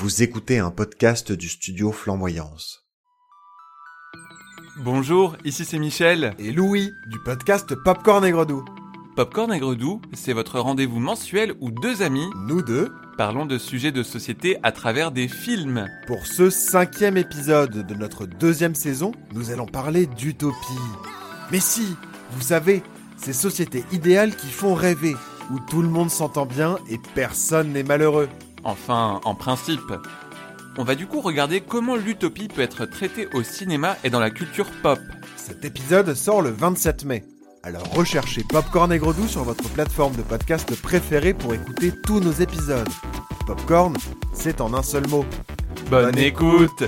Vous 0.00 0.22
écoutez 0.22 0.58
un 0.58 0.70
podcast 0.70 1.30
du 1.30 1.46
studio 1.46 1.92
Flamboyance. 1.92 2.86
Bonjour, 4.78 5.36
ici 5.44 5.66
c'est 5.66 5.78
Michel. 5.78 6.32
Et 6.38 6.52
Louis, 6.52 6.90
du 7.10 7.18
podcast 7.22 7.74
Popcorn 7.84 8.24
et 8.24 8.30
Gredou. 8.30 8.64
Popcorn 9.14 9.52
et 9.52 9.58
Gredou, 9.58 10.00
c'est 10.14 10.32
votre 10.32 10.58
rendez-vous 10.58 11.00
mensuel 11.00 11.52
où 11.60 11.70
deux 11.70 12.00
amis 12.00 12.26
Nous 12.46 12.62
deux, 12.62 12.90
parlons 13.18 13.44
de 13.44 13.58
sujets 13.58 13.92
de 13.92 14.02
société 14.02 14.56
à 14.62 14.72
travers 14.72 15.12
des 15.12 15.28
films. 15.28 15.86
pour 16.06 16.24
ce 16.24 16.48
cinquième 16.48 17.18
épisode 17.18 17.86
de 17.86 17.94
notre 17.94 18.24
deuxième 18.24 18.74
saison, 18.74 19.12
nous 19.34 19.50
allons 19.50 19.66
parler 19.66 20.06
d'utopie. 20.06 20.56
Mais 21.52 21.60
si, 21.60 21.94
vous 22.30 22.40
savez, 22.40 22.82
ces 23.18 23.34
sociétés 23.34 23.84
idéales 23.92 24.34
qui 24.34 24.48
font 24.48 24.72
rêver, 24.72 25.14
où 25.50 25.58
tout 25.68 25.82
le 25.82 25.90
monde 25.90 26.10
s'entend 26.10 26.46
bien 26.46 26.78
et 26.88 26.98
personne 27.14 27.74
n'est 27.74 27.82
malheureux. 27.82 28.30
Enfin, 28.64 29.20
en 29.24 29.34
principe. 29.34 29.92
On 30.78 30.84
va 30.84 30.94
du 30.94 31.06
coup 31.06 31.20
regarder 31.20 31.60
comment 31.60 31.96
l'utopie 31.96 32.48
peut 32.48 32.62
être 32.62 32.86
traitée 32.86 33.28
au 33.34 33.42
cinéma 33.42 33.96
et 34.04 34.10
dans 34.10 34.20
la 34.20 34.30
culture 34.30 34.70
pop. 34.82 34.98
Cet 35.36 35.64
épisode 35.64 36.14
sort 36.14 36.42
le 36.42 36.50
27 36.50 37.04
mai. 37.04 37.24
Alors 37.62 37.90
recherchez 37.92 38.42
Popcorn 38.48 38.92
et 38.92 38.98
Gredou 38.98 39.26
sur 39.26 39.44
votre 39.44 39.68
plateforme 39.70 40.14
de 40.16 40.22
podcast 40.22 40.74
préférée 40.80 41.34
pour 41.34 41.52
écouter 41.52 41.92
tous 42.04 42.20
nos 42.20 42.32
épisodes. 42.32 42.88
Popcorn, 43.46 43.94
c'est 44.32 44.60
en 44.60 44.72
un 44.72 44.82
seul 44.82 45.06
mot. 45.08 45.24
Bonne, 45.90 46.12
Bonne 46.12 46.18
écoute. 46.18 46.84